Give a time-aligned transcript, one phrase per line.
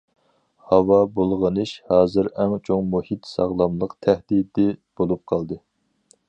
[0.69, 4.67] ھاۋا بۇلغىنىش ھازىر ئەڭ چوڭ مۇھىت ساغلاملىق تەھدىتى
[5.01, 5.61] بولۇپ قالدى.